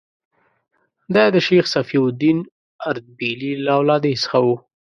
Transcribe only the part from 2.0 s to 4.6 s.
الدین اردبیلي له اولادې څخه و.